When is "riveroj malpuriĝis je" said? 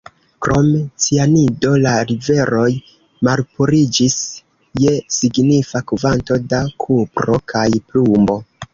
2.13-4.97